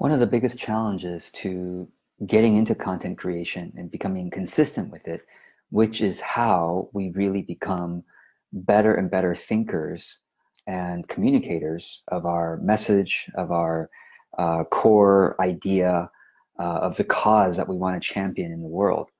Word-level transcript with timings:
One 0.00 0.12
of 0.12 0.20
the 0.20 0.26
biggest 0.26 0.58
challenges 0.58 1.30
to 1.42 1.86
getting 2.26 2.56
into 2.56 2.74
content 2.74 3.18
creation 3.18 3.70
and 3.76 3.90
becoming 3.90 4.30
consistent 4.30 4.90
with 4.90 5.06
it, 5.06 5.26
which 5.68 6.00
is 6.00 6.22
how 6.22 6.88
we 6.94 7.10
really 7.10 7.42
become 7.42 8.02
better 8.50 8.94
and 8.94 9.10
better 9.10 9.34
thinkers 9.34 10.20
and 10.66 11.06
communicators 11.08 12.02
of 12.08 12.24
our 12.24 12.56
message, 12.62 13.26
of 13.34 13.52
our 13.52 13.90
uh, 14.38 14.64
core 14.64 15.36
idea, 15.38 16.10
uh, 16.58 16.78
of 16.80 16.96
the 16.96 17.04
cause 17.04 17.58
that 17.58 17.68
we 17.68 17.76
want 17.76 18.02
to 18.02 18.08
champion 18.08 18.52
in 18.52 18.62
the 18.62 18.68
world. 18.68 19.10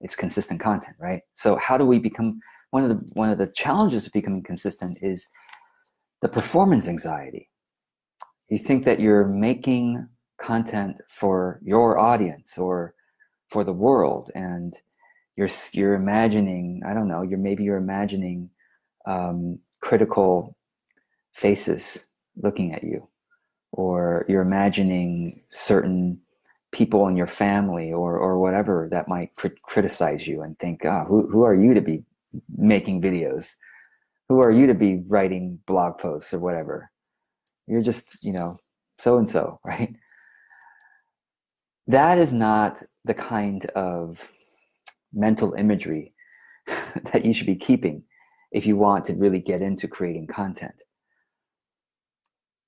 It's 0.00 0.16
consistent 0.16 0.58
content, 0.58 0.96
right? 0.98 1.20
So 1.34 1.54
how 1.54 1.78
do 1.78 1.86
we 1.86 2.00
become 2.00 2.40
one 2.70 2.82
of 2.82 2.88
the 2.88 2.96
one 3.12 3.30
of 3.30 3.38
the 3.38 3.52
challenges 3.54 4.04
of 4.04 4.12
becoming 4.12 4.42
consistent 4.42 4.98
is 5.00 5.28
the 6.22 6.28
performance 6.28 6.88
anxiety. 6.88 7.48
You 8.48 8.58
think 8.58 8.84
that 8.84 8.98
you're 8.98 9.28
making 9.28 10.08
content 10.40 10.96
for 11.18 11.60
your 11.64 11.98
audience 11.98 12.58
or 12.58 12.94
for 13.50 13.64
the 13.64 13.72
world, 13.72 14.30
and 14.34 14.74
you're 15.36 15.48
you're 15.72 15.94
imagining 15.94 16.82
I 16.86 16.94
don't 16.94 17.08
know 17.08 17.22
you're 17.22 17.38
maybe 17.38 17.64
you're 17.64 17.76
imagining 17.76 18.50
um, 19.06 19.58
critical 19.80 20.56
faces 21.32 22.06
looking 22.42 22.74
at 22.74 22.84
you, 22.84 23.08
or 23.72 24.24
you're 24.28 24.42
imagining 24.42 25.42
certain 25.52 26.20
people 26.72 27.06
in 27.08 27.16
your 27.16 27.26
family 27.28 27.92
or 27.92 28.18
or 28.18 28.38
whatever 28.40 28.88
that 28.90 29.08
might 29.08 29.34
crit- 29.36 29.62
criticize 29.62 30.26
you 30.26 30.42
and 30.42 30.58
think, 30.58 30.84
oh, 30.84 31.04
who 31.08 31.28
who 31.28 31.42
are 31.42 31.54
you 31.54 31.74
to 31.74 31.80
be 31.80 32.02
making 32.56 33.00
videos? 33.00 33.54
Who 34.28 34.40
are 34.40 34.50
you 34.50 34.66
to 34.66 34.74
be 34.74 35.02
writing 35.06 35.60
blog 35.66 35.98
posts 35.98 36.32
or 36.34 36.38
whatever? 36.38 36.90
You're 37.66 37.82
just, 37.82 38.24
you 38.24 38.32
know, 38.32 38.58
so 38.98 39.18
and 39.18 39.28
so, 39.28 39.60
right? 39.64 39.94
That 41.86 42.18
is 42.18 42.32
not 42.32 42.82
the 43.04 43.14
kind 43.14 43.66
of 43.66 44.18
mental 45.12 45.54
imagery 45.54 46.14
that 47.12 47.24
you 47.24 47.34
should 47.34 47.46
be 47.46 47.56
keeping 47.56 48.02
if 48.52 48.66
you 48.66 48.76
want 48.76 49.04
to 49.06 49.14
really 49.14 49.40
get 49.40 49.60
into 49.60 49.88
creating 49.88 50.26
content. 50.26 50.82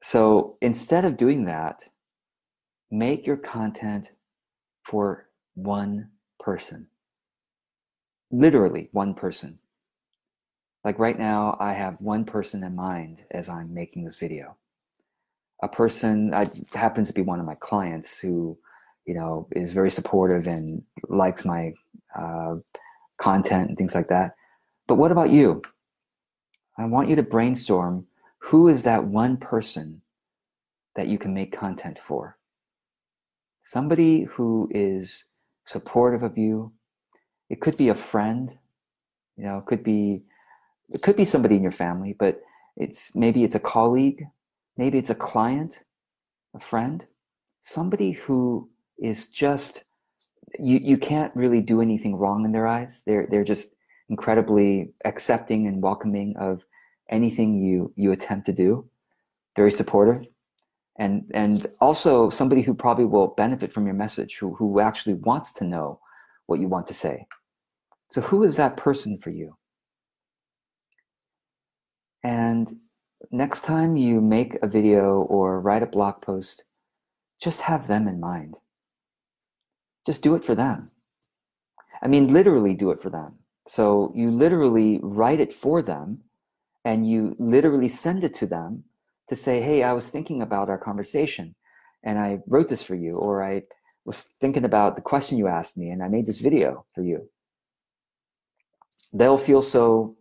So 0.02 0.58
instead 0.60 1.04
of 1.04 1.16
doing 1.16 1.46
that, 1.46 1.84
make 2.91 3.26
your 3.26 3.36
content 3.36 4.10
for 4.84 5.28
one 5.54 6.10
person. 6.38 6.88
Literally 8.30 8.88
one 8.92 9.14
person. 9.14 9.58
Like 10.84 10.98
right 10.98 11.19
now, 11.19 11.56
I 11.58 11.72
have 11.72 11.96
one 12.00 12.24
person 12.24 12.62
in 12.62 12.76
mind 12.76 13.24
as 13.32 13.48
I'm 13.48 13.74
making 13.74 14.04
this 14.04 14.16
video. 14.16 14.56
A 15.62 15.69
person 15.69 16.32
I, 16.34 16.48
happens 16.74 17.08
to 17.08 17.14
be 17.14 17.22
one 17.22 17.41
of 17.41 17.46
my 17.46 17.56
clients 17.56 18.20
who, 18.20 18.56
you 19.06 19.14
know, 19.14 19.48
is 19.52 19.72
very 19.72 19.90
supportive 19.90 20.46
and 20.46 20.82
likes 21.08 21.44
my 21.44 21.72
uh, 22.18 22.56
content 23.18 23.68
and 23.68 23.78
things 23.78 23.94
like 23.94 24.08
that. 24.08 24.34
But 24.86 24.96
what 24.96 25.12
about 25.12 25.30
you? 25.30 25.62
I 26.78 26.84
want 26.84 27.08
you 27.08 27.16
to 27.16 27.22
brainstorm 27.22 28.06
who 28.38 28.68
is 28.68 28.84
that 28.84 29.04
one 29.04 29.36
person 29.36 30.00
that 30.94 31.08
you 31.08 31.18
can 31.18 31.34
make 31.34 31.56
content 31.56 31.98
for? 31.98 32.36
Somebody 33.62 34.22
who 34.22 34.68
is 34.72 35.24
supportive 35.64 36.22
of 36.22 36.38
you. 36.38 36.72
It 37.50 37.60
could 37.60 37.76
be 37.76 37.88
a 37.88 37.94
friend, 37.94 38.56
you 39.36 39.44
know, 39.44 39.58
it 39.58 39.66
could 39.66 39.84
be 39.84 40.22
it 40.91 41.02
could 41.02 41.16
be 41.16 41.24
somebody 41.24 41.56
in 41.56 41.62
your 41.62 41.72
family, 41.72 42.14
but 42.16 42.41
it's 42.76 43.14
maybe 43.14 43.42
it's 43.42 43.56
a 43.56 43.60
colleague, 43.60 44.24
maybe 44.76 44.98
it's 44.98 45.10
a 45.10 45.14
client, 45.16 45.80
a 46.54 46.60
friend, 46.60 47.04
somebody 47.62 48.12
who 48.12 48.70
is 48.98 49.28
just 49.28 49.84
you 50.58 50.78
you 50.83 50.97
can't 50.97 51.34
really 51.36 51.61
do 51.61 51.80
anything 51.80 52.16
wrong 52.16 52.44
in 52.44 52.52
their 52.52 52.66
eyes. 52.66 53.03
They're 53.06 53.27
they're 53.30 53.44
just 53.44 53.69
incredibly 54.08 54.93
accepting 55.04 55.66
and 55.66 55.82
welcoming 55.82 56.37
of 56.38 56.65
anything 57.10 57.59
you 57.59 57.93
you 57.97 58.12
attempt 58.12 58.47
to 58.47 58.53
do. 58.53 58.88
Very 59.56 59.72
supportive. 59.72 60.26
And 60.98 61.31
and 61.34 61.66
also 61.81 62.31
somebody 62.31 62.62
who 62.62 62.75
probably 62.75 63.04
will 63.04 63.28
benefit 63.28 63.72
from 63.72 63.87
your 63.87 63.94
message, 63.94 64.37
who 64.38 64.54
who 64.54 64.81
actually 64.81 65.15
wants 65.15 65.53
to 65.54 65.65
know 65.65 66.00
what 66.47 66.60
you 66.60 66.69
want 66.69 66.87
to 66.87 66.94
say. 66.94 67.26
So 68.10 68.20
who 68.20 68.44
is 68.44 68.56
that 68.56 68.76
person 68.76 69.19
for 69.19 69.31
you? 69.31 69.56
And 72.22 72.81
next 73.31 73.62
time 73.62 73.97
you 73.97 74.20
make 74.20 74.59
a 74.62 74.66
video 74.66 75.22
or 75.22 75.60
write 75.60 75.82
a 75.82 75.87
blog 75.87 76.22
post, 76.22 76.65
just 77.41 77.60
have 77.60 77.88
them 77.88 78.09
in 78.09 78.20
mind. 78.20 78.56
Just 80.06 80.22
do 80.22 80.37
it 80.37 80.44
for 80.44 80.55
them. 80.55 80.89
I 82.00 82.06
mean, 82.06 82.33
literally 82.33 82.75
do 82.75 82.91
it 82.93 83.03
for 83.03 83.11
them. 83.11 83.34
So 83.69 84.12
you 84.15 84.31
literally 84.31 85.00
write 85.03 85.41
it 85.41 85.53
for 85.53 85.83
them 85.83 86.22
and 86.84 87.11
you 87.11 87.34
literally 87.41 87.89
send 87.89 88.22
it 88.22 88.33
to 88.34 88.47
them 88.47 88.84
to 89.28 89.34
say, 89.34 89.61
hey, 89.61 89.83
I 89.83 89.93
was 89.93 90.09
thinking 90.09 90.43
about 90.43 90.69
our 90.69 90.78
conversation 90.78 91.55
and 92.05 92.19
I 92.19 92.39
wrote 92.47 92.69
this 92.69 92.83
for 92.83 92.94
you, 92.94 93.17
or 93.17 93.43
I 93.43 93.62
was 94.05 94.27
thinking 94.41 94.65
about 94.65 94.94
the 94.94 95.03
question 95.03 95.37
you 95.37 95.49
asked 95.49 95.77
me 95.77 95.91
and 95.91 96.00
I 96.00 96.06
made 96.06 96.27
this 96.27 96.38
video 96.38 96.84
for 96.94 97.03
you. 97.03 97.28
They'll 99.12 99.38
feel 99.38 99.62
so 99.62 100.17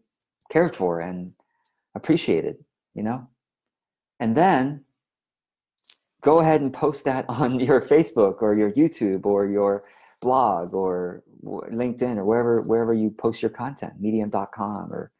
cared 0.50 0.76
for 0.76 1.02
and 1.02 1.34
appreciated, 1.94 2.58
you 2.96 3.04
know? 3.04 3.28
And 4.20 4.36
then 4.36 4.85
go 6.26 6.40
ahead 6.40 6.60
and 6.60 6.74
post 6.74 7.06
that 7.06 7.26
on 7.30 7.60
your 7.60 7.80
Facebook 7.80 8.42
or 8.42 8.56
your 8.56 8.72
YouTube 8.72 9.26
or 9.26 9.46
your 9.46 9.86
blog 10.22 10.74
or 10.74 11.24
LinkedIn 11.44 12.18
or 12.18 12.26
wherever 12.26 12.62
wherever 12.62 12.94
you 12.94 13.12
post 13.12 13.42
your 13.42 13.52
content, 13.52 13.94
medium.com 14.00 14.92
or 14.92 15.12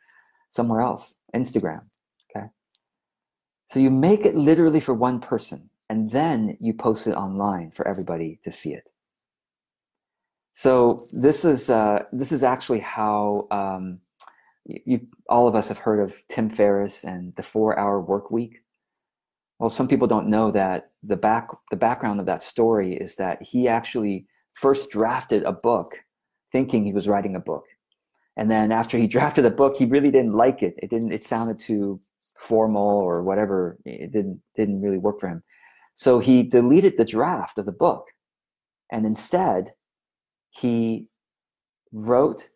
somewhere 0.50 0.82
else, 0.82 1.16
Instagram, 1.36 1.84
okay? 2.36 2.48
So 3.72 3.80
you 3.80 3.92
make 3.92 4.26
it 4.26 4.36
literally 4.36 4.80
for 4.80 4.94
one 4.94 5.20
person 5.20 5.70
and 5.90 6.10
then 6.10 6.58
you 6.60 6.74
post 6.74 7.08
it 7.08 7.14
online 7.14 7.72
for 7.72 7.88
everybody 7.88 8.40
to 8.44 8.52
see 8.52 8.74
it. 8.74 8.90
So 10.54 11.08
this 11.12 11.46
is 11.46 11.70
uh, 11.70 12.04
this 12.12 12.32
is 12.32 12.42
actually 12.42 12.80
how 12.80 13.48
um, 13.52 14.00
you 14.66 15.06
all 15.30 15.48
of 15.48 15.54
us 15.54 15.68
have 15.68 15.78
heard 15.78 16.00
of 16.00 16.16
Tim 16.30 16.50
Ferriss 16.50 17.04
and 17.04 17.36
the 17.36 17.44
four 17.44 17.78
hour 17.78 18.02
work 18.02 18.32
week. 18.32 18.62
Well, 19.60 19.70
some 19.70 19.88
people 19.88 20.08
don't 20.08 20.28
know 20.28 20.52
that 20.52 20.92
the 21.04 21.16
back 21.16 21.50
the 21.72 21.78
background 21.78 22.20
of 22.20 22.26
that 22.26 22.44
story 22.44 22.96
is 22.96 23.16
that 23.16 23.42
he 23.42 23.68
actually 23.68 24.28
first 24.54 24.90
drafted 24.90 25.44
a 25.44 25.52
book 25.52 25.96
thinking 26.52 26.84
he 26.84 26.94
was 26.94 27.08
writing 27.08 27.36
a 27.36 27.40
book. 27.40 27.66
And 28.38 28.50
then 28.50 28.72
after 28.72 28.98
he 28.98 29.08
drafted 29.16 29.46
the 29.46 29.50
book, 29.50 29.76
he 29.78 29.86
really 29.86 30.12
didn't 30.12 30.34
like 30.34 30.62
it. 30.62 30.76
It 30.78 30.90
didn't 30.90 31.12
it 31.12 31.24
sounded 31.24 31.60
too 31.60 32.00
formal 32.40 32.98
or 32.98 33.24
whatever. 33.24 33.78
It 33.86 34.12
didn't 34.12 34.42
didn't 34.56 34.82
really 34.82 34.98
work 34.98 35.20
for 35.20 35.30
him. 35.30 35.44
So 35.96 36.20
he 36.20 36.44
deleted 36.44 36.98
the 36.98 37.06
draft 37.06 37.58
of 37.58 37.66
the 37.66 37.72
book. 37.72 38.06
And 38.92 39.06
instead, 39.06 39.72
he 40.50 41.08
wrote 41.92 42.50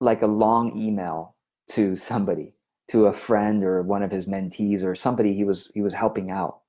like 0.00 0.22
a 0.22 0.26
long 0.26 0.76
email 0.76 1.36
to 1.70 1.94
somebody, 1.94 2.54
to 2.90 3.06
a 3.06 3.12
friend 3.12 3.62
or 3.62 3.82
one 3.82 4.02
of 4.02 4.10
his 4.10 4.26
mentees 4.26 4.82
or 4.82 4.94
somebody 4.94 5.34
he 5.34 5.44
was 5.44 5.70
he 5.74 5.82
was 5.82 5.94
helping 5.94 6.30
out. 6.30 6.60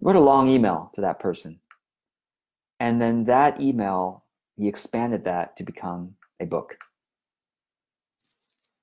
Wrote 0.00 0.16
a 0.16 0.20
long 0.20 0.48
email 0.48 0.90
to 0.94 1.00
that 1.02 1.20
person. 1.20 1.60
And 2.80 3.00
then 3.00 3.24
that 3.24 3.60
email, 3.60 4.24
he 4.56 4.68
expanded 4.68 5.24
that 5.24 5.56
to 5.56 5.62
become 5.62 6.16
a 6.40 6.46
book. 6.46 6.76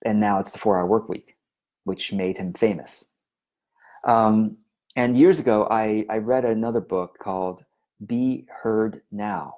And 0.03 0.19
now 0.19 0.39
it's 0.39 0.51
the 0.51 0.59
four 0.59 0.79
hour 0.79 0.85
work 0.85 1.09
week, 1.09 1.35
which 1.83 2.13
made 2.13 2.37
him 2.37 2.53
famous. 2.53 3.05
Um, 4.03 4.57
and 4.95 5.17
years 5.17 5.39
ago, 5.39 5.67
I, 5.69 6.05
I 6.09 6.17
read 6.17 6.45
another 6.45 6.81
book 6.81 7.17
called 7.19 7.63
Be 8.05 8.47
Heard 8.49 9.01
Now 9.11 9.57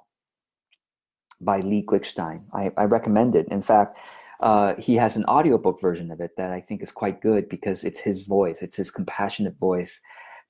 by 1.40 1.60
Lee 1.60 1.84
Glickstein. 1.84 2.42
I, 2.52 2.70
I 2.76 2.84
recommend 2.84 3.34
it. 3.34 3.48
In 3.48 3.62
fact, 3.62 3.98
uh, 4.40 4.74
he 4.78 4.94
has 4.96 5.16
an 5.16 5.24
audiobook 5.26 5.80
version 5.80 6.10
of 6.10 6.20
it 6.20 6.32
that 6.36 6.50
I 6.50 6.60
think 6.60 6.82
is 6.82 6.92
quite 6.92 7.20
good 7.20 7.48
because 7.48 7.84
it's 7.84 8.00
his 8.00 8.22
voice, 8.22 8.62
it's 8.62 8.76
his 8.76 8.90
compassionate 8.90 9.58
voice 9.58 10.00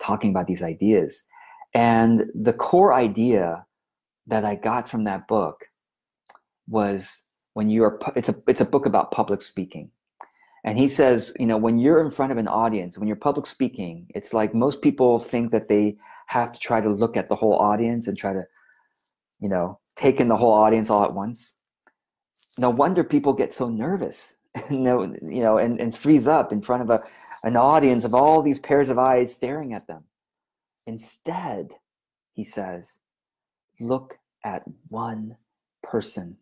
talking 0.00 0.30
about 0.30 0.46
these 0.46 0.62
ideas. 0.62 1.24
And 1.74 2.24
the 2.34 2.52
core 2.52 2.94
idea 2.94 3.66
that 4.26 4.44
I 4.44 4.54
got 4.54 4.88
from 4.88 5.04
that 5.04 5.28
book 5.28 5.64
was 6.68 7.22
when 7.52 7.68
you're 7.68 8.00
it's 8.16 8.28
a 8.28 8.36
it's 8.46 8.60
a 8.60 8.64
book 8.64 8.86
about 8.86 9.10
public 9.10 9.42
speaking. 9.42 9.90
And 10.64 10.78
he 10.78 10.88
says, 10.88 11.32
you 11.38 11.44
know, 11.44 11.58
when 11.58 11.78
you're 11.78 12.02
in 12.02 12.10
front 12.10 12.32
of 12.32 12.38
an 12.38 12.48
audience, 12.48 12.96
when 12.96 13.06
you're 13.06 13.16
public 13.16 13.44
speaking, 13.46 14.06
it's 14.14 14.32
like 14.32 14.54
most 14.54 14.80
people 14.80 15.18
think 15.18 15.52
that 15.52 15.68
they 15.68 15.96
have 16.26 16.52
to 16.52 16.58
try 16.58 16.80
to 16.80 16.88
look 16.88 17.18
at 17.18 17.28
the 17.28 17.34
whole 17.34 17.54
audience 17.54 18.08
and 18.08 18.16
try 18.16 18.32
to, 18.32 18.44
you 19.40 19.48
know, 19.48 19.78
take 19.94 20.20
in 20.20 20.28
the 20.28 20.36
whole 20.36 20.54
audience 20.54 20.88
all 20.88 21.04
at 21.04 21.12
once. 21.12 21.56
No 22.58 22.70
wonder 22.70 23.02
people 23.02 23.32
get 23.32 23.52
so 23.52 23.68
nervous, 23.68 24.36
you 24.70 24.78
know, 24.78 25.58
and, 25.58 25.80
and 25.80 25.96
freeze 25.96 26.28
up 26.28 26.52
in 26.52 26.62
front 26.62 26.82
of 26.82 26.90
a, 26.90 27.02
an 27.42 27.56
audience 27.56 28.04
of 28.04 28.14
all 28.14 28.42
these 28.42 28.58
pairs 28.58 28.88
of 28.88 28.98
eyes 28.98 29.34
staring 29.34 29.72
at 29.72 29.86
them. 29.86 30.04
Instead, 30.86 31.72
he 32.32 32.44
says, 32.44 32.90
look 33.80 34.18
at 34.44 34.62
one 34.88 35.36
person 35.82 36.36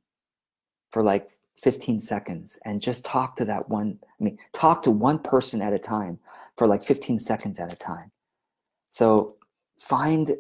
for 0.91 1.03
like 1.03 1.31
15 1.63 2.01
seconds 2.01 2.59
and 2.65 2.83
just 2.83 3.05
talk 3.05 3.37
to 3.37 3.45
that 3.45 3.69
one. 3.69 3.99
I 4.21 4.25
mean, 4.25 4.39
talk 4.53 4.83
to 4.83 4.91
one 4.91 5.19
person 5.19 5.63
at 5.63 5.73
a 5.73 5.79
time 5.79 6.19
for 6.57 6.67
like 6.67 6.83
15 6.83 7.19
seconds 7.19 7.59
at 7.61 7.73
a 7.73 7.77
time. 7.77 8.11
So 8.91 9.37
find 9.79 10.33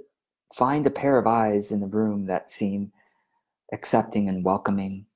find 0.55 0.87
a 0.87 0.91
pair 0.91 1.17
of 1.17 1.27
eyes 1.27 1.73
in 1.73 1.81
the 1.81 1.87
room 1.87 2.27
that 2.27 2.51
seem 2.51 2.93
accepting 3.73 4.29
and 4.29 4.45
welcoming 4.45 5.07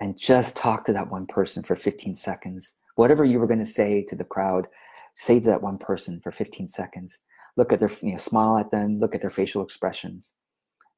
and 0.00 0.18
just 0.18 0.56
talk 0.56 0.84
to 0.84 0.92
that 0.92 1.10
one 1.10 1.26
person 1.26 1.62
for 1.62 1.76
15 1.76 2.14
seconds. 2.16 2.74
Whatever 2.96 3.24
you 3.24 3.38
were 3.38 3.46
going 3.46 3.58
to 3.58 3.66
say 3.66 4.04
to 4.08 4.16
the 4.16 4.24
crowd, 4.24 4.68
say 5.14 5.40
to 5.40 5.46
that 5.46 5.62
one 5.62 5.78
person 5.78 6.20
for 6.20 6.32
15 6.32 6.68
seconds. 6.68 7.18
Look 7.56 7.72
at 7.72 7.80
their, 7.80 7.90
you 8.02 8.12
know, 8.12 8.18
smile 8.18 8.58
at 8.58 8.70
them, 8.70 9.00
look 9.00 9.14
at 9.14 9.20
their 9.20 9.30
facial 9.30 9.62
expressions. 9.62 10.32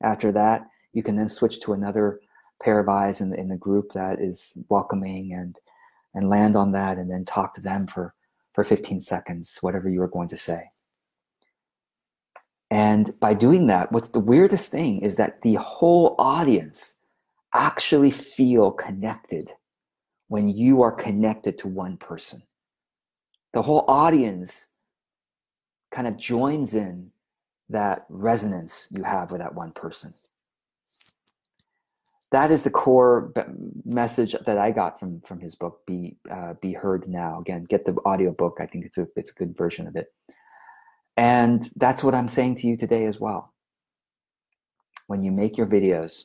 After 0.02 0.30
that, 0.32 0.66
you 0.92 1.02
can 1.02 1.16
then 1.16 1.28
switch 1.28 1.60
to 1.60 1.72
another 1.72 2.20
pair 2.62 2.78
of 2.78 2.88
eyes 2.88 3.20
in 3.20 3.30
the, 3.30 3.40
in 3.40 3.48
the 3.48 3.56
group 3.56 3.92
that 3.92 4.20
is 4.20 4.56
welcoming 4.68 5.32
and 5.32 5.56
and 6.14 6.28
land 6.28 6.56
on 6.56 6.72
that 6.72 6.98
and 6.98 7.10
then 7.10 7.24
talk 7.24 7.54
to 7.54 7.60
them 7.60 7.86
for 7.86 8.14
for 8.52 8.64
15 8.64 9.00
seconds, 9.00 9.58
whatever 9.60 9.88
you 9.88 10.02
are 10.02 10.08
going 10.08 10.28
to 10.28 10.36
say. 10.36 10.64
And 12.70 13.18
by 13.20 13.34
doing 13.34 13.68
that, 13.68 13.90
what's 13.92 14.10
the 14.10 14.20
weirdest 14.20 14.70
thing 14.70 15.00
is 15.02 15.16
that 15.16 15.42
the 15.42 15.54
whole 15.54 16.14
audience 16.18 16.96
actually 17.54 18.10
feel 18.10 18.70
connected 18.70 19.50
when 20.28 20.48
you 20.48 20.82
are 20.82 20.92
connected 20.92 21.58
to 21.58 21.68
one 21.68 21.96
person. 21.96 22.42
The 23.52 23.62
whole 23.62 23.84
audience 23.88 24.68
kind 25.90 26.06
of 26.06 26.16
joins 26.16 26.74
in 26.74 27.10
that 27.68 28.06
resonance 28.08 28.86
you 28.90 29.02
have 29.02 29.30
with 29.30 29.40
that 29.40 29.54
one 29.54 29.72
person. 29.72 30.14
That 32.32 32.52
is 32.52 32.62
the 32.62 32.70
core 32.70 33.32
message 33.84 34.36
that 34.46 34.56
I 34.56 34.70
got 34.70 35.00
from 35.00 35.20
from 35.22 35.40
his 35.40 35.56
book. 35.56 35.80
Be 35.84 36.16
uh, 36.30 36.54
be 36.62 36.72
heard 36.72 37.08
now. 37.08 37.40
Again, 37.40 37.64
get 37.64 37.84
the 37.84 37.96
audio 38.04 38.30
book. 38.30 38.58
I 38.60 38.66
think 38.66 38.84
it's 38.84 38.98
a 38.98 39.08
it's 39.16 39.32
a 39.32 39.34
good 39.34 39.56
version 39.56 39.88
of 39.88 39.96
it. 39.96 40.06
And 41.16 41.68
that's 41.74 42.04
what 42.04 42.14
I'm 42.14 42.28
saying 42.28 42.54
to 42.56 42.68
you 42.68 42.76
today 42.76 43.06
as 43.06 43.18
well. 43.18 43.52
When 45.08 45.24
you 45.24 45.32
make 45.32 45.58
your 45.58 45.66
videos, 45.66 46.22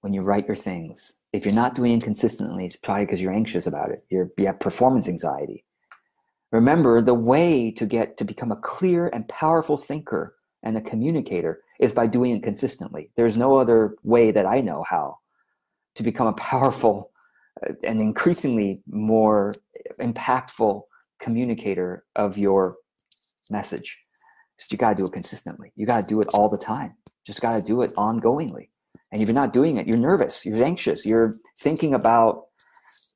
when 0.00 0.12
you 0.12 0.22
write 0.22 0.46
your 0.46 0.56
things, 0.56 1.14
if 1.32 1.44
you're 1.44 1.54
not 1.54 1.74
doing 1.74 1.98
it 1.98 2.02
consistently, 2.02 2.66
it's 2.66 2.76
probably 2.76 3.06
because 3.06 3.20
you're 3.20 3.32
anxious 3.32 3.66
about 3.66 3.90
it. 3.90 4.04
You're, 4.10 4.30
you 4.38 4.46
have 4.46 4.60
performance 4.60 5.08
anxiety. 5.08 5.64
Remember, 6.52 7.00
the 7.00 7.14
way 7.14 7.70
to 7.72 7.86
get 7.86 8.16
to 8.18 8.24
become 8.24 8.50
a 8.50 8.56
clear 8.56 9.08
and 9.08 9.28
powerful 9.28 9.76
thinker 9.76 10.34
and 10.62 10.76
a 10.76 10.80
communicator 10.80 11.62
is 11.78 11.92
by 11.92 12.06
doing 12.06 12.36
it 12.36 12.42
consistently. 12.42 13.10
There's 13.16 13.36
no 13.36 13.56
other 13.56 13.96
way 14.02 14.30
that 14.32 14.46
I 14.46 14.60
know 14.60 14.84
how 14.88 15.18
to 15.94 16.02
become 16.02 16.26
a 16.26 16.32
powerful 16.34 17.10
uh, 17.66 17.74
and 17.84 18.00
increasingly 18.00 18.82
more 18.88 19.54
impactful 20.00 20.82
communicator 21.20 22.04
of 22.16 22.38
your 22.38 22.76
message 23.50 23.98
So 24.58 24.68
you 24.70 24.78
got 24.78 24.90
to 24.90 24.96
do 24.96 25.06
it 25.06 25.12
consistently. 25.12 25.72
You 25.76 25.86
got 25.86 26.02
to 26.02 26.06
do 26.06 26.20
it 26.20 26.28
all 26.34 26.48
the 26.48 26.58
time. 26.58 26.94
Just 27.26 27.40
got 27.40 27.56
to 27.56 27.62
do 27.62 27.82
it 27.82 27.94
ongoingly. 27.96 28.68
And 29.12 29.20
if 29.20 29.28
you're 29.28 29.34
not 29.34 29.52
doing 29.52 29.76
it, 29.76 29.86
you're 29.86 29.96
nervous, 29.96 30.44
you're 30.46 30.62
anxious, 30.64 31.04
you're 31.04 31.36
thinking 31.60 31.94
about 31.94 32.44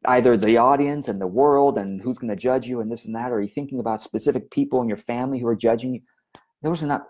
either 0.07 0.37
the 0.37 0.59
audience 0.59 1.09
and 1.09 1.21
the 1.21 1.27
world 1.27 1.79
and 1.79 2.01
who's 2.01 2.19
going 2.19 2.35
to 2.35 2.37
judge 2.37 2.67
you 2.67 2.81
and 2.81 2.91
this 2.91 3.07
and 3.07 3.15
that, 3.15 3.31
or 3.31 3.41
you're 3.41 3.49
thinking 3.49 3.81
about 3.81 4.03
specific 4.03 4.51
people 4.51 4.83
in 4.83 4.89
your 4.89 4.99
family 4.99 5.39
who 5.39 5.47
are 5.47 5.57
judging 5.57 5.95
you. 5.95 6.01
Those 6.63 6.83
are 6.83 6.87
not, 6.87 7.03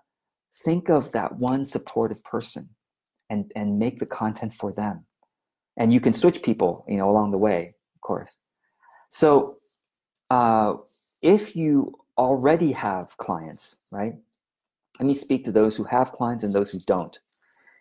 think 0.65 0.91
of 0.91 1.11
that 1.13 1.37
one 1.37 1.65
supportive 1.65 2.23
person 2.25 2.69
and, 3.31 3.51
and 3.57 3.79
make 3.79 3.99
the 3.99 4.07
content 4.07 4.55
for 4.55 4.73
them. 4.73 5.05
And 5.77 5.93
you 5.93 6.01
can 6.01 6.13
switch 6.13 6.43
people, 6.43 6.85
you 6.89 6.97
know, 6.97 7.11
along 7.11 7.33
the 7.33 7.39
way, 7.39 7.75
of 7.95 8.01
course. 8.01 8.31
So 9.11 9.57
uh, 10.31 10.75
if 11.23 11.57
you 11.57 11.95
already 12.17 12.71
have 12.73 13.17
clients, 13.17 13.77
right? 13.91 14.15
Let 15.01 15.07
me 15.07 15.15
speak 15.15 15.45
to 15.47 15.53
those 15.53 15.75
who 15.75 15.85
have 15.85 16.13
clients 16.13 16.45
and 16.45 16.53
those 16.53 16.71
who 16.71 16.79
don't. 16.87 17.19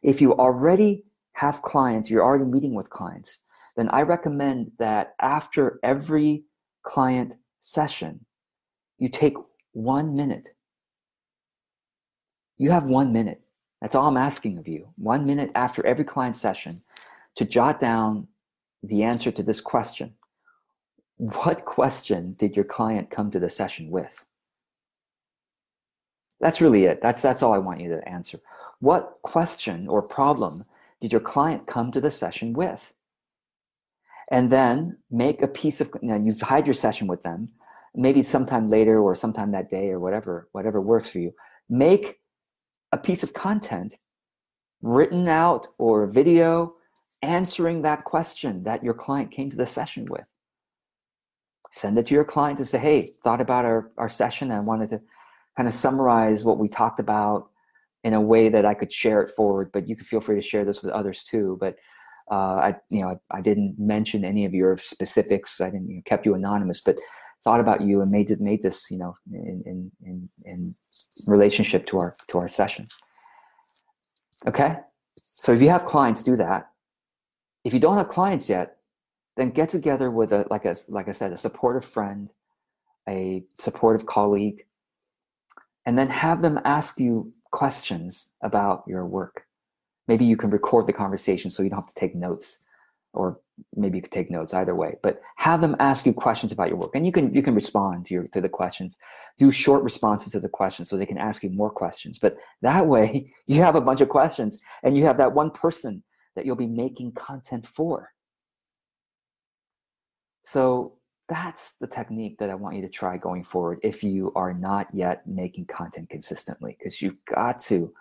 If 0.03 0.21
you 0.21 0.33
already 0.33 1.03
have 1.33 1.61
clients, 1.61 2.09
you're 2.09 2.23
already 2.23 2.45
meeting 2.45 2.73
with 2.73 2.89
clients, 2.89 3.39
then 3.75 3.89
I 3.89 4.01
recommend 4.01 4.71
that 4.77 5.15
after 5.19 5.79
every 5.83 6.44
client 6.83 7.38
session, 7.61 8.25
you 9.00 9.09
take 9.09 9.35
one 9.71 10.15
minute. 10.15 10.50
You 12.57 12.69
have 12.71 12.83
one 12.83 13.11
minute. 13.11 13.41
That's 13.81 13.95
all 13.95 14.07
I'm 14.07 14.17
asking 14.17 14.57
of 14.57 14.67
you. 14.67 14.88
One 14.97 15.25
minute 15.25 15.51
after 15.55 15.85
every 15.85 16.05
client 16.05 16.35
session 16.35 16.83
to 17.35 17.45
jot 17.45 17.79
down 17.79 18.27
the 18.83 19.03
answer 19.03 19.31
to 19.31 19.44
this 19.44 19.59
question 19.59 20.13
what 21.17 21.63
question 21.65 22.33
did 22.38 22.55
your 22.55 22.65
client 22.65 23.09
come 23.09 23.31
to 23.31 23.39
the 23.39 23.50
session 23.50 23.89
with? 23.89 24.25
That's 26.39 26.59
really 26.59 26.85
it. 26.85 27.01
That's 27.01 27.21
that's 27.21 27.41
all 27.41 27.53
I 27.53 27.59
want 27.59 27.79
you 27.79 27.89
to 27.89 28.07
answer. 28.07 28.39
What 28.83 29.19
question 29.21 29.88
or 29.88 30.01
problem 30.01 30.65
did 31.00 31.13
your 31.13 31.21
client 31.21 31.68
come 31.68 31.89
to 31.94 32.01
the 32.01 32.12
session 32.12 32.51
with? 32.51 32.94
And 34.30 34.50
then 34.50 34.97
make 35.09 35.41
a 35.41 35.47
piece 35.47 35.80
of 35.80 35.89
you 36.01 36.09
know, 36.09 36.18
you've 36.18 36.41
had 36.41 36.68
your 36.68 36.74
session 36.74 37.07
with 37.07 37.24
them, 37.24 37.47
maybe 37.95 38.21
sometime 38.21 38.69
later 38.69 39.00
or 39.00 39.15
sometime 39.15 39.51
that 39.51 39.69
day 39.69 39.89
or 39.89 40.01
whatever, 40.01 40.50
whatever 40.51 40.81
works 40.81 41.12
for 41.12 41.19
you. 41.19 41.33
Make 41.69 42.19
a 42.91 42.97
piece 42.97 43.24
of 43.24 43.31
content 43.31 43.95
written 44.81 45.29
out 45.29 45.68
or 45.77 46.06
video 46.06 46.74
answering 47.21 47.83
that 47.83 48.03
question 48.03 48.63
that 48.63 48.83
your 48.83 48.94
client 48.94 49.31
came 49.31 49.50
to 49.50 49.56
the 49.56 49.65
session 49.65 50.07
with 50.09 50.25
send 51.71 51.97
it 51.97 52.06
to 52.06 52.13
your 52.13 52.25
client 52.25 52.59
to 52.59 52.65
say, 52.65 52.77
hey, 52.77 53.09
thought 53.24 53.41
about 53.41 53.63
our, 53.65 53.91
our 53.97 54.09
session 54.09 54.51
and 54.51 54.68
wanted 54.68 54.89
to 54.89 55.01
kind 55.56 55.68
of 55.68 55.74
summarize 55.74 56.44
what 56.44 56.59
we 56.59 56.68
talked 56.68 57.00
about 57.00 57.50
in 58.03 58.13
a 58.13 58.21
way 58.21 58.50
that 58.50 58.65
I 58.65 58.73
could 58.73 58.91
share 58.91 59.21
it 59.21 59.31
forward, 59.35 59.71
but 59.71 59.88
you 59.88 59.95
can 59.95 60.05
feel 60.05 60.21
free 60.21 60.35
to 60.35 60.41
share 60.41 60.65
this 60.65 60.81
with 60.81 60.91
others 60.91 61.23
too. 61.23 61.57
But 61.59 61.77
uh, 62.29 62.35
I, 62.35 62.75
you 62.89 63.01
know, 63.01 63.09
I, 63.09 63.38
I, 63.38 63.41
didn't 63.41 63.75
mention 63.77 64.23
any 64.23 64.45
of 64.45 64.53
your 64.53 64.77
specifics. 64.77 65.59
I 65.59 65.69
didn't 65.69 65.89
you 65.89 65.95
know, 65.97 66.01
kept 66.05 66.25
you 66.25 66.35
anonymous, 66.35 66.81
but 66.81 66.95
thought 67.44 67.59
about 67.59 67.81
you 67.81 68.01
and 68.01 68.09
made 68.09 68.29
made 68.39 68.63
this, 68.63 68.89
you 68.89 68.97
know, 68.97 69.15
in, 69.31 69.61
in, 69.65 69.91
in, 70.05 70.29
in 70.45 70.75
relationship 71.27 71.85
to 71.88 72.00
our, 72.00 72.15
to 72.29 72.38
our 72.38 72.47
session. 72.47 72.88
Okay. 74.47 74.77
So 75.17 75.51
if 75.51 75.62
you 75.62 75.69
have 75.69 75.86
clients, 75.86 76.24
do 76.24 76.38
that. 76.38 76.69
If 77.63 77.74
you 77.74 77.79
don't 77.79 77.98
have 77.98 78.10
clients 78.10 78.50
yet, 78.50 78.77
then 79.36 79.50
get 79.50 79.69
together 79.69 80.12
with 80.12 80.31
a 80.31 80.45
like 80.50 80.65
a 80.65 80.75
like 80.88 81.07
I 81.07 81.12
said, 81.12 81.33
a 81.33 81.38
supportive 81.38 81.86
friend, 81.86 82.29
a 83.10 83.43
supportive 83.60 84.05
colleague, 84.05 84.65
and 85.86 85.98
then 85.98 86.07
have 86.10 86.41
them 86.41 86.60
ask 86.65 87.00
you 87.00 87.33
questions 87.53 88.31
about 88.41 88.83
your 88.88 89.05
work. 89.05 89.45
Maybe 90.10 90.25
you 90.25 90.36
can 90.36 90.50
record 90.50 90.88
the 90.88 90.93
conversation 90.93 91.50
so 91.50 91.63
you 91.63 91.69
don't 91.69 91.79
have 91.79 91.88
to 91.88 91.93
take 91.93 92.15
notes, 92.15 92.60
or 93.13 93.39
maybe 93.75 93.98
you 93.98 94.01
could 94.01 94.12
take 94.12 94.31
notes 94.31 94.53
either 94.53 94.75
way. 94.75 94.95
But 95.01 95.22
have 95.38 95.62
them 95.62 95.77
ask 95.79 96.05
you 96.05 96.13
questions 96.13 96.51
about 96.51 96.67
your 96.67 96.77
work, 96.77 96.91
and 96.95 97.05
you 97.05 97.13
can 97.13 97.33
you 97.33 97.41
can 97.41 97.55
respond 97.55 98.07
to 98.07 98.13
your 98.15 98.27
to 98.33 98.41
the 98.41 98.50
questions. 98.50 98.98
Do 99.38 99.51
short 99.51 99.83
responses 99.83 100.33
to 100.33 100.41
the 100.41 100.50
questions 100.50 100.89
so 100.89 100.98
they 100.98 101.05
can 101.05 101.17
ask 101.17 101.43
you 101.43 101.51
more 101.51 101.69
questions. 101.69 102.19
But 102.19 102.36
that 102.62 102.86
way, 102.88 103.31
you 103.48 103.62
have 103.62 103.75
a 103.75 103.81
bunch 103.81 104.01
of 104.01 104.10
questions, 104.10 104.60
and 104.83 104.98
you 104.98 105.05
have 105.05 105.17
that 105.19 105.33
one 105.33 105.51
person 105.51 106.03
that 106.36 106.45
you'll 106.45 106.55
be 106.55 106.67
making 106.67 107.13
content 107.13 107.67
for. 107.67 108.10
So 110.41 110.98
that's 111.33 111.73
the 111.77 111.87
technique 111.87 112.37
that 112.37 112.51
I 112.51 112.55
want 112.55 112.75
you 112.75 112.83
to 112.83 112.89
try 112.89 113.17
going 113.17 113.43
forward 113.43 113.79
if 113.81 114.03
you 114.03 114.31
are 114.35 114.53
not 114.53 114.87
yet 114.93 115.25
making 115.25 115.65
content 115.65 116.09
consistently, 116.09 116.75
because 116.77 117.01
you've 117.01 117.25
got 117.25 117.59
to, 117.61 117.91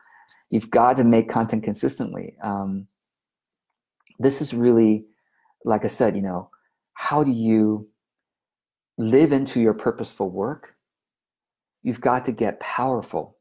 you've 0.50 0.70
got 0.70 0.96
to 0.96 1.04
make 1.04 1.30
content 1.30 1.64
consistently. 1.64 2.36
Um, 2.42 2.86
this 4.18 4.42
is 4.42 4.52
really, 4.52 5.06
like 5.64 5.84
I 5.84 5.88
said, 5.88 6.14
you 6.14 6.20
know, 6.22 6.50
how 6.92 7.24
do 7.24 7.32
you 7.32 7.88
live 8.98 9.32
into 9.32 9.60
your 9.60 9.72
purposeful 9.72 10.28
work? 10.28 10.76
You've 11.82 12.02
got 12.02 12.26
to 12.26 12.32
get 12.32 12.60
powerful 12.60 13.38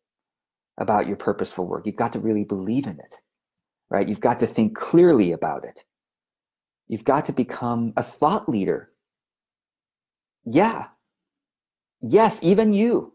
about 0.78 1.06
your 1.06 1.18
purposeful 1.18 1.68
work. 1.68 1.86
You've 1.86 1.98
got 1.98 2.14
to 2.14 2.20
really 2.20 2.46
believe 2.46 2.88
in 2.88 2.98
it, 2.98 3.18
right? 3.90 4.08
You've 4.08 4.22
got 4.22 4.40
to 4.40 4.48
think 4.48 4.78
clearly 4.78 5.34
about 5.34 5.66
it. 5.66 5.84
You've 6.88 7.04
got 7.04 7.26
to 7.26 7.34
become 7.34 7.92
a 7.98 8.04
thought 8.04 8.48
leader 8.48 8.91
yeah. 10.46 10.86
Yes, 12.02 12.40
even 12.42 12.74
you. 12.74 13.14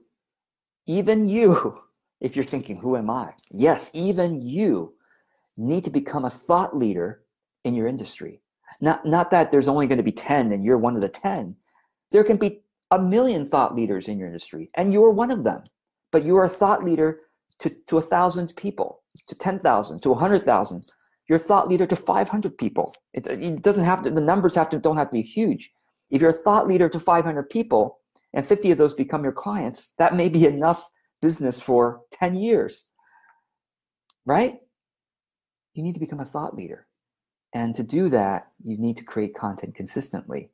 Even 0.86 1.28
you. 1.28 1.80
If 2.18 2.34
you're 2.34 2.46
thinking, 2.46 2.76
who 2.76 2.96
am 2.96 3.10
I? 3.10 3.34
Yes, 3.50 3.90
even 3.92 4.40
you 4.40 4.94
need 5.58 5.84
to 5.84 5.90
become 5.90 6.24
a 6.24 6.30
thought 6.30 6.74
leader 6.74 7.20
in 7.64 7.74
your 7.74 7.86
industry. 7.86 8.40
Not, 8.80 9.04
not 9.04 9.30
that 9.32 9.50
there's 9.50 9.68
only 9.68 9.86
going 9.86 9.98
to 9.98 10.02
be 10.02 10.12
10 10.12 10.52
and 10.52 10.64
you're 10.64 10.78
one 10.78 10.94
of 10.94 11.02
the 11.02 11.10
10. 11.10 11.54
There 12.12 12.24
can 12.24 12.38
be 12.38 12.62
a 12.90 12.98
million 12.98 13.46
thought 13.48 13.74
leaders 13.74 14.08
in 14.08 14.18
your 14.18 14.28
industry 14.28 14.70
and 14.74 14.94
you're 14.94 15.10
one 15.10 15.30
of 15.30 15.44
them. 15.44 15.64
But 16.10 16.24
you're 16.24 16.44
a 16.44 16.48
thought 16.48 16.84
leader 16.84 17.20
to, 17.58 17.70
to 17.88 17.98
a 17.98 18.02
thousand 18.02 18.56
people, 18.56 19.02
to 19.26 19.34
10,000, 19.34 20.00
to 20.00 20.08
100,000. 20.08 20.86
You're 21.28 21.36
a 21.36 21.40
thought 21.40 21.68
leader 21.68 21.86
to 21.86 21.96
500 21.96 22.56
people. 22.56 22.94
It, 23.12 23.26
it 23.26 23.62
doesn't 23.62 23.84
have 23.84 24.04
to, 24.04 24.10
the 24.10 24.20
numbers 24.20 24.54
have 24.54 24.70
to, 24.70 24.78
don't 24.78 24.96
have 24.96 25.08
to 25.08 25.12
be 25.12 25.22
huge. 25.22 25.70
If 26.10 26.20
you're 26.20 26.30
a 26.30 26.34
thought 26.44 26.66
leader 26.66 26.88
to 26.88 27.00
500 27.00 27.50
people 27.50 27.98
and 28.32 28.46
50 28.46 28.70
of 28.70 28.78
those 28.78 28.94
become 28.94 29.22
your 29.22 29.32
clients, 29.32 29.94
that 29.98 30.14
may 30.14 30.28
be 30.28 30.46
enough 30.46 30.88
business 31.20 31.60
for 31.60 32.02
10 32.12 32.36
years, 32.36 32.90
right? 34.24 34.58
You 35.74 35.82
need 35.82 35.94
to 35.94 36.00
become 36.00 36.20
a 36.20 36.24
thought 36.24 36.54
leader. 36.54 36.86
And 37.54 37.74
to 37.74 37.82
do 37.82 38.08
that, 38.10 38.48
you 38.62 38.76
need 38.76 38.96
to 38.98 39.04
create 39.04 39.34
content 39.34 39.74
consistently. 39.74 40.50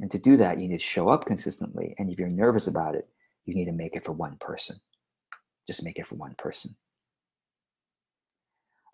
And 0.00 0.10
to 0.10 0.18
do 0.18 0.36
that, 0.38 0.60
you 0.60 0.68
need 0.68 0.78
to 0.78 0.84
show 0.84 1.08
up 1.08 1.26
consistently. 1.26 1.94
And 1.98 2.10
if 2.10 2.18
you're 2.18 2.28
nervous 2.28 2.66
about 2.66 2.94
it, 2.94 3.08
you 3.44 3.54
need 3.54 3.66
to 3.66 3.72
make 3.72 3.96
it 3.96 4.04
for 4.04 4.12
one 4.12 4.36
person. 4.40 4.80
Just 5.66 5.84
make 5.84 5.98
it 5.98 6.06
for 6.06 6.14
one 6.14 6.34
person. 6.38 6.76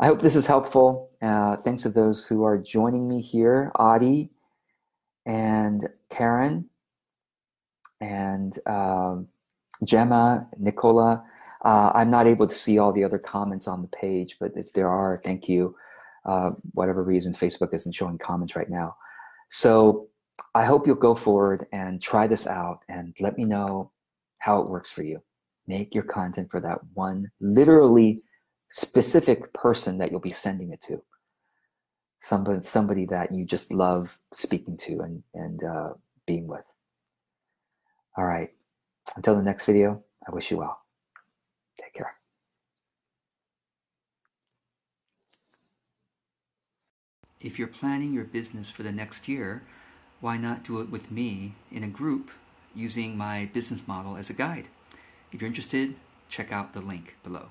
I 0.00 0.06
hope 0.06 0.20
this 0.20 0.36
is 0.36 0.46
helpful. 0.46 1.10
Uh, 1.22 1.56
thanks 1.56 1.82
to 1.84 1.88
those 1.88 2.26
who 2.26 2.44
are 2.44 2.58
joining 2.58 3.08
me 3.08 3.22
here 3.22 3.72
Adi 3.76 4.30
and 5.26 5.88
Karen 6.08 6.68
and 8.00 8.58
um, 8.66 9.28
Gemma, 9.84 10.46
Nicola. 10.58 11.22
Uh, 11.64 11.90
I'm 11.94 12.10
not 12.10 12.26
able 12.26 12.46
to 12.46 12.54
see 12.54 12.78
all 12.78 12.92
the 12.92 13.04
other 13.04 13.18
comments 13.18 13.66
on 13.66 13.82
the 13.82 13.88
page, 13.88 14.36
but 14.38 14.52
if 14.54 14.72
there 14.72 14.88
are, 14.88 15.20
thank 15.24 15.48
you. 15.48 15.74
Uh, 16.24 16.50
whatever 16.72 17.02
reason, 17.02 17.32
Facebook 17.32 17.74
isn't 17.74 17.94
showing 17.94 18.18
comments 18.18 18.56
right 18.56 18.70
now. 18.70 18.96
So 19.50 20.08
I 20.54 20.64
hope 20.64 20.86
you'll 20.86 20.96
go 20.96 21.14
forward 21.14 21.66
and 21.72 22.00
try 22.00 22.26
this 22.26 22.46
out 22.46 22.80
and 22.88 23.14
let 23.20 23.36
me 23.36 23.44
know 23.44 23.92
how 24.38 24.60
it 24.60 24.68
works 24.68 24.90
for 24.90 25.02
you. 25.02 25.22
Make 25.66 25.94
your 25.94 26.04
content 26.04 26.50
for 26.50 26.60
that 26.60 26.78
one, 26.94 27.30
literally 27.40 28.22
specific 28.70 29.52
person 29.52 29.98
that 29.98 30.10
you'll 30.10 30.20
be 30.20 30.30
sending 30.30 30.72
it 30.72 30.82
to. 30.88 31.02
Somebody, 32.20 32.62
somebody 32.62 33.06
that 33.06 33.32
you 33.32 33.44
just 33.44 33.72
love 33.72 34.18
speaking 34.34 34.76
to 34.78 35.00
and, 35.00 35.22
and 35.34 35.62
uh, 35.62 35.92
being 36.26 36.46
with. 36.46 36.66
All 38.16 38.24
right. 38.24 38.50
Until 39.14 39.36
the 39.36 39.42
next 39.42 39.64
video, 39.64 40.02
I 40.26 40.34
wish 40.34 40.50
you 40.50 40.56
well. 40.56 40.80
Take 41.80 41.94
care. 41.94 42.14
If 47.40 47.58
you're 47.58 47.68
planning 47.68 48.12
your 48.12 48.24
business 48.24 48.70
for 48.70 48.82
the 48.82 48.92
next 48.92 49.28
year, 49.28 49.62
why 50.20 50.36
not 50.36 50.64
do 50.64 50.80
it 50.80 50.90
with 50.90 51.10
me 51.10 51.54
in 51.70 51.84
a 51.84 51.88
group 51.88 52.30
using 52.74 53.16
my 53.16 53.50
business 53.52 53.86
model 53.86 54.16
as 54.16 54.30
a 54.30 54.32
guide? 54.32 54.68
If 55.30 55.40
you're 55.40 55.48
interested, 55.48 55.94
check 56.28 56.50
out 56.50 56.72
the 56.72 56.80
link 56.80 57.16
below. 57.22 57.50